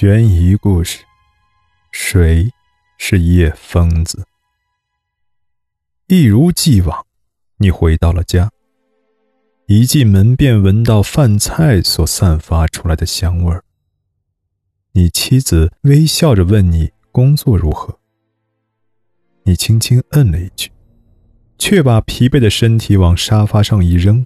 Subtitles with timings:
[0.00, 1.04] 悬疑故事：
[1.92, 2.50] 谁
[2.96, 4.24] 是叶疯子？
[6.06, 7.04] 一如既往，
[7.58, 8.50] 你回到了家。
[9.66, 13.62] 一进门便闻到饭菜所散发出来的香味儿。
[14.92, 17.98] 你妻子微笑着问你工作如何。
[19.42, 20.72] 你轻轻嗯了一句，
[21.58, 24.24] 却把疲惫的身体往沙发上一扔。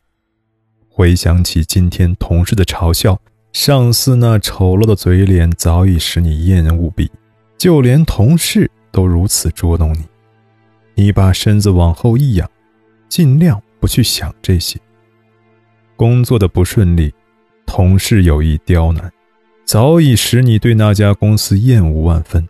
[0.89, 3.21] 回想起今天同事的嘲笑。
[3.55, 7.09] 上司那丑陋的嘴脸早已使你厌恶无比，
[7.57, 10.05] 就连同事都如此捉弄你。
[10.97, 12.51] 你把身子往后一仰，
[13.09, 14.77] 尽量不去想这些。
[15.95, 17.15] 工作的不顺利，
[17.65, 19.11] 同事有意刁难，
[19.65, 22.47] 早已使你对那家公司厌恶万分。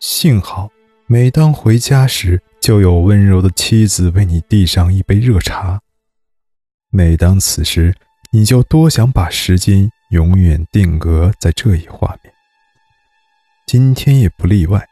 [0.00, 0.70] 幸好，
[1.06, 5.78] 每当回家时，就有温柔的妻子为你递上一杯热茶。
[6.88, 7.94] 每当此时，
[8.32, 9.90] 你就多想把时间。
[10.08, 12.32] 永远定格在这一画面。
[13.66, 14.88] 今天也不例外。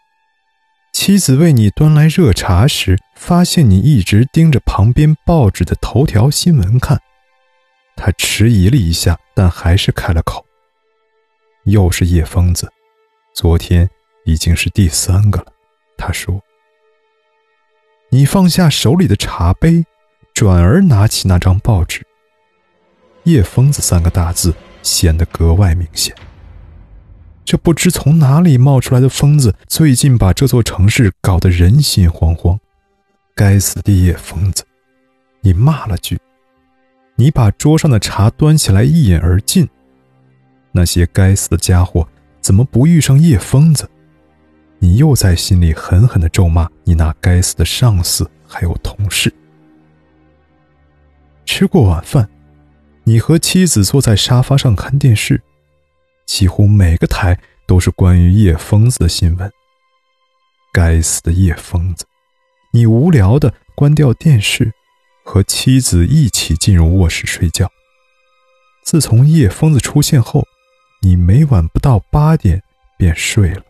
[0.92, 7.00] 妻子为你端来热茶时，发现你一直盯着旁边报纸的头条新闻看。
[7.96, 10.44] 他迟疑了一下，但还是开了口
[11.64, 12.70] ：“又是叶疯子，
[13.34, 13.88] 昨天
[14.24, 15.46] 已经是第三个了。”
[15.96, 16.42] 他说。
[18.10, 19.84] 你放下手里的茶杯，
[20.32, 22.06] 转而拿起那张报纸。
[23.24, 24.54] 叶疯子三个大字。
[24.86, 26.14] 显得格外明显。
[27.44, 32.56] 这不知从哪里冒出来的疯子，最近把这座城市搞得人心惶惶。
[33.34, 34.64] 该死的叶疯子！
[35.40, 36.18] 你骂了句，
[37.16, 39.68] 你把桌上的茶端起来一饮而尽。
[40.70, 42.06] 那些该死的家伙
[42.40, 43.88] 怎么不遇上叶疯子？
[44.78, 49.32] 你又在心里狠狠地咒骂你那该死的上司还有同事。
[51.44, 52.28] 吃过晚饭。
[53.08, 55.40] 你和妻子坐在沙发上看电视，
[56.26, 59.48] 几乎每个台都是关于叶疯子的新闻。
[60.72, 62.04] 该死的叶疯子！
[62.72, 64.72] 你无聊的关掉电视，
[65.24, 67.70] 和妻子一起进入卧室睡觉。
[68.82, 70.44] 自从叶疯子出现后，
[71.00, 72.60] 你每晚不到八点
[72.98, 73.62] 便睡了。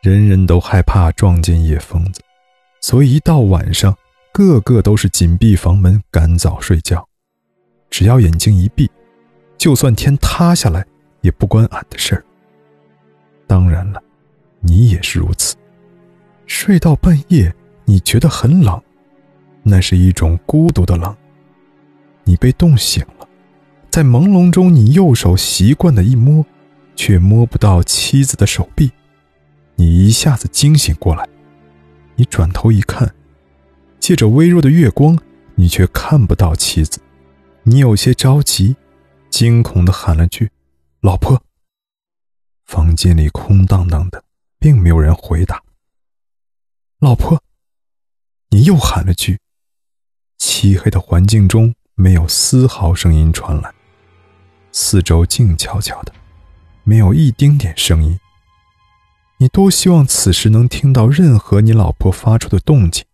[0.00, 2.20] 人人都害怕撞见叶疯子，
[2.80, 3.98] 所以一到晚上，
[4.32, 7.08] 个个都是紧闭房门，赶早睡觉。
[7.92, 8.90] 只要眼睛一闭，
[9.58, 10.84] 就算天塌下来
[11.20, 12.24] 也不关俺的事儿。
[13.46, 14.02] 当然了，
[14.60, 15.54] 你也是如此。
[16.46, 17.54] 睡到半夜，
[17.84, 18.82] 你觉得很冷，
[19.62, 21.14] 那是一种孤独的冷。
[22.24, 23.28] 你被冻醒了，
[23.90, 26.46] 在朦胧中，你右手习惯的一摸，
[26.96, 28.90] 却摸不到妻子的手臂，
[29.76, 31.28] 你一下子惊醒过来。
[32.16, 33.14] 你转头一看，
[34.00, 35.18] 借着微弱的月光，
[35.56, 36.98] 你却看不到妻子。
[37.64, 38.74] 你有些着急，
[39.30, 40.50] 惊恐的喊了句
[41.00, 41.40] ：“老婆。”
[42.66, 44.24] 房间里空荡荡的，
[44.58, 45.62] 并没有人回答。
[46.98, 47.40] 老婆，
[48.50, 49.38] 你又喊了句。
[50.38, 53.72] 漆黑的环境中没有丝毫声音传来，
[54.72, 56.12] 四周静悄悄的，
[56.82, 58.18] 没有一丁点声音。
[59.38, 63.04] 你多希望此时能听到任何你老婆发出的动静，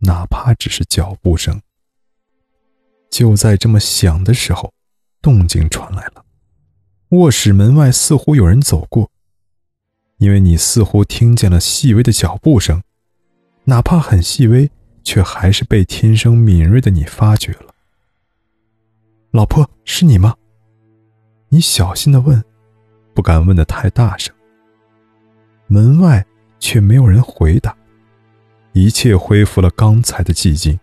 [0.00, 1.62] 哪怕只是脚步声。
[3.10, 4.72] 就在这么想的时候，
[5.20, 6.24] 动静传来了。
[7.10, 9.10] 卧室门外似乎有人走过，
[10.18, 12.82] 因为你似乎听见了细微的脚步声，
[13.64, 14.70] 哪怕很细微，
[15.02, 17.74] 却还是被天生敏锐的你发觉了。
[19.32, 20.36] 老婆，是你吗？
[21.48, 22.42] 你小心的问，
[23.12, 24.32] 不敢问的太大声。
[25.66, 26.24] 门外
[26.60, 27.76] 却没有人回答，
[28.72, 30.78] 一切恢复了刚才的寂静，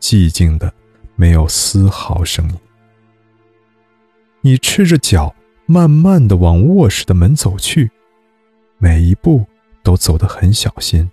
[0.00, 0.72] 寂静的。
[1.16, 2.56] 没有丝毫声音。
[4.42, 5.34] 你赤着脚，
[5.66, 7.90] 慢慢的往卧室的门走去，
[8.78, 9.44] 每一步
[9.82, 11.10] 都走得很小心，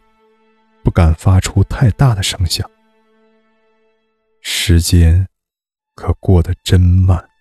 [0.84, 2.70] 不敢发出太大的声响。
[4.42, 5.28] 时间
[5.96, 7.33] 可过得真慢。